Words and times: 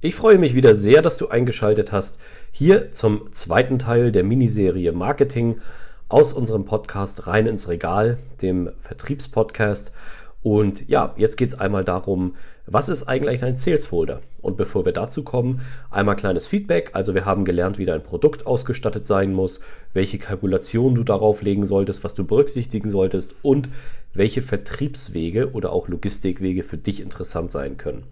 Ich 0.00 0.14
freue 0.14 0.38
mich 0.38 0.54
wieder 0.54 0.76
sehr, 0.76 1.02
dass 1.02 1.16
du 1.16 1.26
eingeschaltet 1.26 1.90
hast 1.90 2.20
hier 2.52 2.92
zum 2.92 3.32
zweiten 3.32 3.80
Teil 3.80 4.12
der 4.12 4.22
Miniserie 4.22 4.92
Marketing 4.92 5.60
aus 6.08 6.32
unserem 6.32 6.64
Podcast 6.64 7.26
Rein 7.26 7.48
ins 7.48 7.68
Regal, 7.68 8.16
dem 8.40 8.70
Vertriebspodcast. 8.78 9.92
Und 10.40 10.88
ja, 10.88 11.14
jetzt 11.16 11.34
geht 11.34 11.48
es 11.48 11.58
einmal 11.58 11.82
darum, 11.82 12.36
was 12.64 12.88
ist 12.88 13.08
eigentlich 13.08 13.42
ein 13.42 13.56
Sales 13.56 13.88
Folder? 13.88 14.20
Und 14.40 14.56
bevor 14.56 14.84
wir 14.84 14.92
dazu 14.92 15.24
kommen, 15.24 15.62
einmal 15.90 16.14
kleines 16.14 16.46
Feedback. 16.46 16.90
Also 16.92 17.16
wir 17.16 17.24
haben 17.24 17.44
gelernt, 17.44 17.78
wie 17.78 17.84
dein 17.84 18.04
Produkt 18.04 18.46
ausgestattet 18.46 19.04
sein 19.04 19.32
muss, 19.32 19.58
welche 19.94 20.20
Kalkulation 20.20 20.94
du 20.94 21.02
darauf 21.02 21.42
legen 21.42 21.66
solltest, 21.66 22.04
was 22.04 22.14
du 22.14 22.24
berücksichtigen 22.24 22.88
solltest 22.88 23.34
und 23.42 23.68
welche 24.14 24.42
Vertriebswege 24.42 25.50
oder 25.54 25.72
auch 25.72 25.88
Logistikwege 25.88 26.62
für 26.62 26.78
dich 26.78 27.00
interessant 27.00 27.50
sein 27.50 27.76
können. 27.78 28.04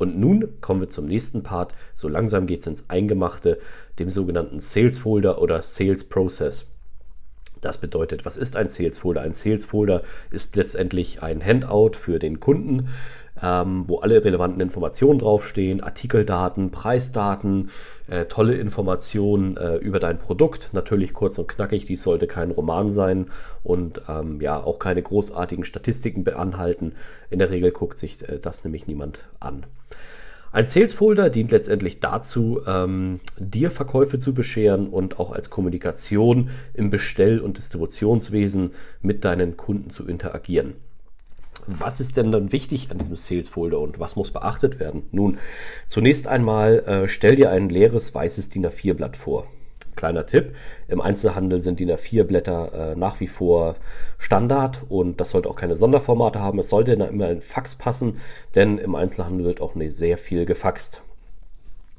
Und 0.00 0.18
nun 0.18 0.62
kommen 0.62 0.80
wir 0.80 0.88
zum 0.88 1.04
nächsten 1.04 1.42
Part. 1.42 1.74
So 1.94 2.08
langsam 2.08 2.46
geht 2.46 2.60
es 2.60 2.66
ins 2.66 2.88
Eingemachte, 2.88 3.58
dem 3.98 4.08
sogenannten 4.08 4.58
Sales 4.58 4.98
Folder 5.00 5.42
oder 5.42 5.60
Sales 5.60 6.04
Process. 6.04 6.68
Das 7.60 7.76
bedeutet, 7.76 8.24
was 8.24 8.38
ist 8.38 8.56
ein 8.56 8.70
Sales 8.70 9.00
Folder? 9.00 9.20
Ein 9.20 9.34
Sales 9.34 9.66
Folder 9.66 10.02
ist 10.30 10.56
letztendlich 10.56 11.22
ein 11.22 11.44
Handout 11.44 11.98
für 11.98 12.18
den 12.18 12.40
Kunden, 12.40 12.88
ähm, 13.42 13.84
wo 13.86 13.98
alle 13.98 14.24
relevanten 14.24 14.60
Informationen 14.60 15.18
draufstehen, 15.18 15.82
Artikeldaten, 15.82 16.70
Preisdaten, 16.70 17.70
äh, 18.08 18.26
tolle 18.26 18.54
Informationen 18.54 19.56
äh, 19.56 19.76
über 19.76 20.00
dein 20.00 20.18
Produkt. 20.18 20.70
Natürlich 20.72 21.14
kurz 21.14 21.38
und 21.38 21.48
knackig, 21.48 21.84
dies 21.84 22.02
sollte 22.02 22.26
kein 22.26 22.50
Roman 22.50 22.90
sein 22.90 23.26
und 23.62 24.02
ähm, 24.08 24.40
ja 24.40 24.62
auch 24.62 24.78
keine 24.78 25.02
großartigen 25.02 25.64
Statistiken 25.64 26.24
beanhalten. 26.24 26.94
In 27.30 27.38
der 27.38 27.50
Regel 27.50 27.70
guckt 27.70 27.98
sich 27.98 28.28
äh, 28.28 28.38
das 28.38 28.64
nämlich 28.64 28.86
niemand 28.86 29.28
an. 29.38 29.66
Ein 30.52 30.66
Sales 30.66 30.94
Folder 30.94 31.30
dient 31.30 31.52
letztendlich 31.52 32.00
dazu, 32.00 32.60
ähm, 32.66 33.20
dir 33.38 33.70
Verkäufe 33.70 34.18
zu 34.18 34.34
bescheren 34.34 34.88
und 34.88 35.20
auch 35.20 35.30
als 35.30 35.48
Kommunikation 35.48 36.50
im 36.74 36.90
Bestell- 36.90 37.38
und 37.38 37.56
Distributionswesen 37.56 38.72
mit 39.00 39.24
deinen 39.24 39.56
Kunden 39.56 39.90
zu 39.90 40.08
interagieren. 40.08 40.74
Was 41.66 42.00
ist 42.00 42.16
denn 42.16 42.32
dann 42.32 42.52
wichtig 42.52 42.90
an 42.90 42.98
diesem 42.98 43.16
Sales 43.16 43.48
Folder 43.48 43.78
und 43.80 44.00
was 44.00 44.16
muss 44.16 44.30
beachtet 44.30 44.80
werden? 44.80 45.02
Nun, 45.12 45.38
zunächst 45.88 46.26
einmal 46.26 46.80
äh, 46.80 47.08
stell 47.08 47.36
dir 47.36 47.50
ein 47.50 47.68
leeres 47.68 48.14
weißes 48.14 48.50
DIN 48.50 48.66
A4-Blatt 48.66 49.16
vor. 49.16 49.46
Kleiner 49.96 50.24
Tipp, 50.24 50.54
im 50.88 51.00
Einzelhandel 51.00 51.60
sind 51.60 51.80
DIN 51.80 51.90
A4-Blätter 51.90 52.92
äh, 52.92 52.96
nach 52.96 53.20
wie 53.20 53.26
vor 53.26 53.76
Standard 54.18 54.82
und 54.88 55.20
das 55.20 55.30
sollte 55.30 55.48
auch 55.48 55.56
keine 55.56 55.76
Sonderformate 55.76 56.40
haben. 56.40 56.58
Es 56.58 56.70
sollte 56.70 56.92
immer 56.92 57.26
ein 57.26 57.40
Fax 57.40 57.74
passen, 57.74 58.20
denn 58.54 58.78
im 58.78 58.94
Einzelhandel 58.94 59.44
wird 59.46 59.60
auch 59.60 59.74
sehr 59.88 60.16
viel 60.18 60.46
gefaxt. 60.46 61.02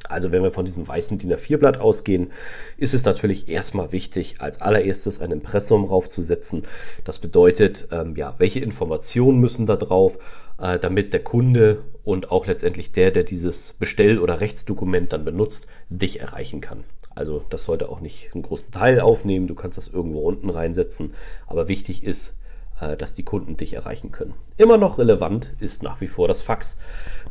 Also 0.10 0.32
wenn 0.32 0.44
wir 0.44 0.52
von 0.52 0.66
diesem 0.66 0.88
weißen 0.88 1.20
DIN 1.20 1.34
A4-Blatt 1.34 1.80
ausgehen, 1.80 2.32
ist 2.78 2.94
es 2.94 3.06
natürlich 3.06 3.48
erstmal 3.48 3.92
wichtig, 3.92 4.36
als 4.40 4.62
allererstes 4.62 5.22
ein 5.22 5.32
Impressum 5.32 5.86
raufzusetzen. 5.86 6.64
Das 7.04 7.20
bedeutet, 7.20 7.88
ähm, 7.92 8.16
ja, 8.16 8.36
welche 8.38 8.60
Informationen 8.60 9.40
müssen 9.40 9.66
da 9.66 9.76
drauf, 9.76 10.18
äh, 10.60 10.80
damit 10.80 11.14
der 11.14 11.24
Kunde 11.24 11.84
und 12.04 12.32
auch 12.32 12.48
letztendlich 12.48 12.92
der, 12.92 13.12
der 13.12 13.24
dieses 13.24 13.74
Bestell- 13.74 14.20
oder 14.20 14.42
Rechtsdokument 14.42 15.14
dann 15.14 15.24
benutzt, 15.24 15.68
dich 15.90 16.20
erreichen 16.20 16.62
kann. 16.62 16.84
Also 17.14 17.44
das 17.50 17.66
sollte 17.66 17.90
auch 17.90 18.00
nicht 18.00 18.30
einen 18.34 18.44
großen 18.44 18.72
Teil 18.72 19.00
aufnehmen. 19.02 19.48
Du 19.48 19.56
kannst 19.56 19.78
das 19.78 19.90
irgendwo 19.90 20.22
unten 20.22 20.50
reinsetzen. 20.50 21.14
Aber 21.46 21.68
wichtig 21.68 22.04
ist, 22.04 22.36
dass 22.82 23.14
die 23.14 23.24
Kunden 23.24 23.58
dich 23.58 23.74
erreichen 23.74 24.12
können. 24.12 24.34
Immer 24.58 24.78
noch 24.78 24.98
relevant 24.98 25.54
ist 25.60 25.84
nach 25.84 26.02
wie 26.02 26.08
vor 26.08 26.28
das 26.28 26.42
Fax. 26.42 26.78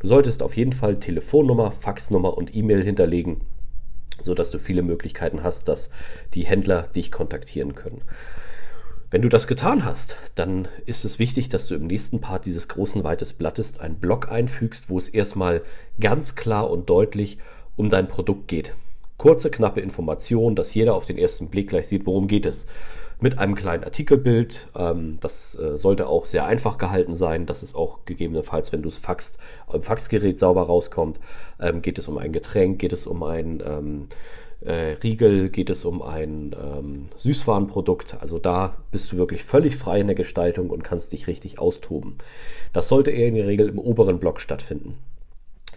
Du 0.00 0.06
solltest 0.06 0.42
auf 0.42 0.56
jeden 0.56 0.72
Fall 0.72 1.00
Telefonnummer, 1.00 1.72
Faxnummer 1.72 2.36
und 2.38 2.54
E-Mail 2.54 2.84
hinterlegen, 2.84 3.40
sodass 4.20 4.50
du 4.50 4.58
viele 4.58 4.82
Möglichkeiten 4.82 5.42
hast, 5.42 5.68
dass 5.68 5.90
die 6.34 6.44
Händler 6.44 6.82
dich 6.94 7.10
kontaktieren 7.10 7.74
können. 7.74 8.02
Wenn 9.10 9.22
du 9.22 9.28
das 9.28 9.48
getan 9.48 9.84
hast, 9.84 10.16
dann 10.36 10.68
ist 10.86 11.04
es 11.04 11.18
wichtig, 11.18 11.48
dass 11.48 11.66
du 11.66 11.74
im 11.74 11.88
nächsten 11.88 12.20
Part 12.20 12.46
dieses 12.46 12.68
großen 12.68 13.02
weites 13.02 13.32
Blattes 13.32 13.80
einen 13.80 13.96
Block 13.96 14.30
einfügst, 14.30 14.88
wo 14.88 14.98
es 14.98 15.08
erstmal 15.08 15.62
ganz 15.98 16.36
klar 16.36 16.70
und 16.70 16.88
deutlich 16.88 17.38
um 17.74 17.90
dein 17.90 18.06
Produkt 18.06 18.46
geht. 18.46 18.74
Kurze, 19.16 19.50
knappe 19.50 19.80
Information, 19.80 20.54
dass 20.54 20.72
jeder 20.74 20.94
auf 20.94 21.06
den 21.06 21.18
ersten 21.18 21.48
Blick 21.48 21.70
gleich 21.70 21.88
sieht, 21.88 22.06
worum 22.06 22.28
geht 22.28 22.46
es 22.46 22.66
mit 23.20 23.38
einem 23.38 23.54
kleinen 23.54 23.84
Artikelbild. 23.84 24.68
Ähm, 24.76 25.18
das 25.20 25.58
äh, 25.58 25.76
sollte 25.76 26.08
auch 26.08 26.26
sehr 26.26 26.46
einfach 26.46 26.78
gehalten 26.78 27.14
sein, 27.14 27.46
dass 27.46 27.62
es 27.62 27.74
auch 27.74 28.04
gegebenenfalls, 28.04 28.72
wenn 28.72 28.82
du 28.82 28.88
es 28.88 28.98
faxt, 28.98 29.38
im 29.72 29.82
Faxgerät 29.82 30.38
sauber 30.38 30.62
rauskommt. 30.62 31.20
Ähm, 31.60 31.82
geht 31.82 31.98
es 31.98 32.08
um 32.08 32.18
ein 32.18 32.32
Getränk, 32.32 32.78
geht 32.78 32.92
es 32.92 33.06
um 33.06 33.22
ein 33.22 33.62
ähm, 33.64 34.08
äh, 34.60 34.96
Riegel, 35.02 35.48
geht 35.48 35.70
es 35.70 35.84
um 35.84 36.02
ein 36.02 36.54
ähm, 36.60 37.08
Süßwarenprodukt. 37.16 38.18
Also 38.20 38.38
da 38.38 38.76
bist 38.90 39.12
du 39.12 39.16
wirklich 39.16 39.44
völlig 39.44 39.76
frei 39.76 40.00
in 40.00 40.06
der 40.06 40.16
Gestaltung 40.16 40.70
und 40.70 40.84
kannst 40.84 41.12
dich 41.12 41.26
richtig 41.26 41.58
austoben. 41.58 42.16
Das 42.72 42.88
sollte 42.88 43.10
eher 43.10 43.28
in 43.28 43.34
der 43.34 43.46
Regel 43.46 43.68
im 43.68 43.78
oberen 43.78 44.18
Block 44.18 44.40
stattfinden. 44.40 44.98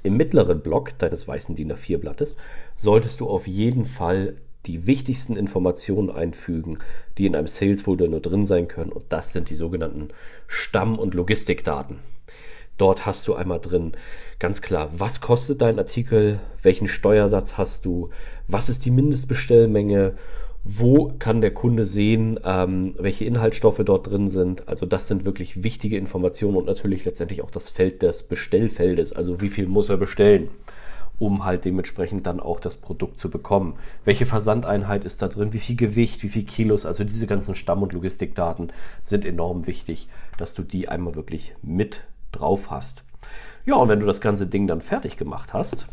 Im 0.04 0.18
mittleren 0.18 0.62
Block 0.62 0.98
deines 1.00 1.28
weißen 1.28 1.56
DIN 1.56 1.72
A4-Blattes 1.72 2.36
solltest 2.76 3.22
du 3.22 3.30
auf 3.30 3.48
jeden 3.48 3.86
Fall 3.86 4.36
die 4.66 4.88
wichtigsten 4.88 5.36
Informationen 5.36 6.10
einfügen, 6.10 6.80
die 7.18 7.26
in 7.26 7.36
einem 7.36 7.48
Sales 7.48 7.82
Folder 7.82 8.08
nur 8.08 8.22
drin 8.22 8.46
sein 8.46 8.68
können. 8.68 8.92
Und 8.92 9.06
das 9.10 9.34
sind 9.34 9.50
die 9.50 9.56
sogenannten 9.56 10.10
Stamm- 10.48 11.00
und 11.00 11.14
Logistikdaten. 11.14 12.00
Dort 12.78 13.06
hast 13.06 13.28
du 13.28 13.36
einmal 13.36 13.60
drin 13.60 13.94
ganz 14.40 14.62
klar, 14.62 14.90
was 14.96 15.22
kostet 15.22 15.62
dein 15.62 15.78
Artikel, 15.78 16.40
welchen 16.64 16.88
Steuersatz 16.88 17.58
hast 17.58 17.86
du, 17.86 18.10
was 18.48 18.68
ist 18.68 18.86
die 18.86 18.92
Mindestbestellmenge, 18.92 20.16
wo 20.64 21.14
kann 21.20 21.42
der 21.42 21.54
Kunde 21.54 21.86
sehen, 21.86 22.40
ähm, 22.44 22.96
welche 22.98 23.26
Inhaltsstoffe 23.26 23.82
dort 23.86 24.10
drin 24.10 24.30
sind. 24.30 24.68
Also 24.68 24.86
das 24.86 25.08
sind 25.08 25.26
wirklich 25.26 25.64
wichtige 25.64 25.98
Informationen 25.98 26.58
und 26.58 26.66
natürlich 26.66 27.06
letztendlich 27.06 27.44
auch 27.44 27.52
das 27.52 27.70
Feld 27.70 28.02
des 28.02 28.24
Bestellfeldes, 28.24 29.14
also 29.14 29.42
wie 29.42 29.50
viel 29.50 29.68
muss 29.68 29.90
er 29.90 29.98
bestellen 29.98 30.50
um 31.24 31.46
halt 31.46 31.64
dementsprechend 31.64 32.28
dann 32.28 32.42
auch 32.42 32.60
das 32.60 32.76
Produkt 32.76 33.18
zu 33.18 33.30
bekommen. 33.30 33.76
Welche 34.04 34.26
Versandeinheit 34.26 35.06
ist 35.06 35.22
da 35.22 35.30
drin? 35.30 35.54
Wie 35.54 35.60
viel 35.60 35.78
Gewicht? 35.78 36.22
Wie 36.22 36.28
viel 36.28 36.44
Kilos? 36.44 36.86
Also 36.86 37.06
diese 37.06 37.28
ganzen 37.28 37.56
Stamm- 37.56 37.82
und 37.82 37.94
Logistikdaten 37.94 38.74
sind 39.02 39.24
enorm 39.24 39.66
wichtig, 39.66 40.10
dass 40.38 40.54
du 40.54 40.64
die 40.64 40.90
einmal 40.90 41.16
wirklich 41.16 41.56
mit 41.62 42.04
drauf 42.34 42.72
hast. 42.72 43.04
Ja, 43.66 43.76
und 43.76 43.88
wenn 43.88 44.02
du 44.02 44.06
das 44.06 44.20
ganze 44.20 44.48
Ding 44.48 44.68
dann 44.68 44.82
fertig 44.82 45.16
gemacht 45.16 45.54
hast, 45.54 45.88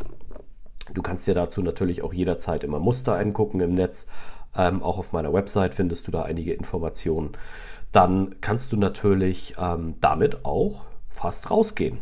du 0.93 1.01
kannst 1.01 1.25
dir 1.27 1.33
dazu 1.33 1.61
natürlich 1.61 2.01
auch 2.01 2.13
jederzeit 2.13 2.65
immer 2.65 2.79
Muster 2.79 3.17
angucken 3.17 3.61
im 3.61 3.73
Netz. 3.73 4.07
Ähm, 4.53 4.83
auch 4.83 4.97
auf 4.97 5.13
meiner 5.13 5.31
Website 5.31 5.73
findest 5.73 6.07
du 6.07 6.11
da 6.11 6.23
einige 6.23 6.51
Informationen. 6.51 7.31
Dann 7.93 8.35
kannst 8.41 8.73
du 8.73 8.77
natürlich 8.77 9.55
ähm, 9.57 9.95
damit 10.01 10.43
auch 10.43 10.81
fast 11.09 11.49
rausgehen. 11.49 11.99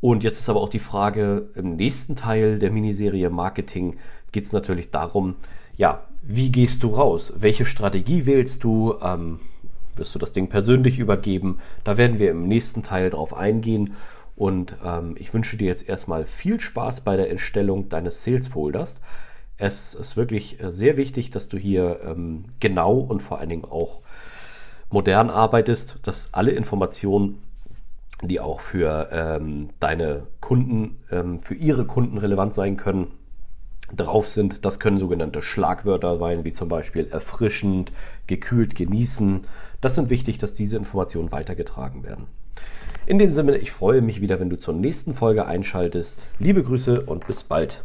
Und 0.00 0.24
jetzt 0.24 0.40
ist 0.40 0.48
aber 0.48 0.60
auch 0.60 0.68
die 0.68 0.78
Frage, 0.78 1.48
im 1.54 1.76
nächsten 1.76 2.16
Teil 2.16 2.58
der 2.58 2.70
Miniserie 2.70 3.30
Marketing 3.30 3.96
geht 4.32 4.44
es 4.44 4.52
natürlich 4.52 4.90
darum, 4.90 5.36
ja, 5.76 6.04
wie 6.22 6.50
gehst 6.50 6.82
du 6.82 6.88
raus? 6.88 7.34
Welche 7.38 7.66
Strategie 7.66 8.26
wählst 8.26 8.64
du? 8.64 8.94
Ähm, 9.02 9.40
wirst 9.94 10.14
du 10.14 10.18
das 10.18 10.32
Ding 10.32 10.48
persönlich 10.48 10.98
übergeben? 10.98 11.58
Da 11.84 11.96
werden 11.96 12.18
wir 12.18 12.30
im 12.30 12.48
nächsten 12.48 12.82
Teil 12.82 13.10
drauf 13.10 13.34
eingehen. 13.34 13.94
Und 14.34 14.76
ähm, 14.84 15.16
ich 15.18 15.32
wünsche 15.32 15.56
dir 15.56 15.66
jetzt 15.66 15.88
erstmal 15.88 16.26
viel 16.26 16.60
Spaß 16.60 17.02
bei 17.02 17.16
der 17.16 17.30
Erstellung 17.30 17.88
deines 17.88 18.22
Sales 18.22 18.48
Folders. 18.48 19.00
Es 19.56 19.94
ist 19.94 20.16
wirklich 20.16 20.62
äh, 20.62 20.70
sehr 20.70 20.98
wichtig, 20.98 21.30
dass 21.30 21.48
du 21.48 21.56
hier 21.56 22.00
ähm, 22.04 22.44
genau 22.60 22.98
und 22.98 23.22
vor 23.22 23.38
allen 23.38 23.48
Dingen 23.48 23.64
auch 23.64 24.02
modern 24.90 25.30
arbeitest, 25.30 26.00
dass 26.02 26.34
alle 26.34 26.50
Informationen 26.50 27.38
die 28.22 28.40
auch 28.40 28.60
für 28.60 29.08
ähm, 29.12 29.70
deine 29.80 30.26
Kunden, 30.40 30.98
ähm, 31.10 31.40
für 31.40 31.54
ihre 31.54 31.84
Kunden 31.84 32.18
relevant 32.18 32.54
sein 32.54 32.76
können, 32.76 33.12
drauf 33.94 34.26
sind. 34.26 34.64
Das 34.64 34.80
können 34.80 34.98
sogenannte 34.98 35.42
Schlagwörter 35.42 36.18
sein, 36.18 36.44
wie 36.44 36.52
zum 36.52 36.68
Beispiel 36.68 37.06
erfrischend, 37.08 37.92
gekühlt, 38.26 38.74
genießen. 38.74 39.46
Das 39.80 39.94
sind 39.94 40.10
wichtig, 40.10 40.38
dass 40.38 40.54
diese 40.54 40.76
Informationen 40.76 41.30
weitergetragen 41.30 42.04
werden. 42.04 42.26
In 43.06 43.18
dem 43.18 43.30
Sinne, 43.30 43.56
ich 43.58 43.70
freue 43.70 44.02
mich 44.02 44.20
wieder, 44.20 44.40
wenn 44.40 44.50
du 44.50 44.58
zur 44.58 44.74
nächsten 44.74 45.14
Folge 45.14 45.46
einschaltest. 45.46 46.26
Liebe 46.38 46.64
Grüße 46.64 47.02
und 47.02 47.26
bis 47.26 47.44
bald. 47.44 47.84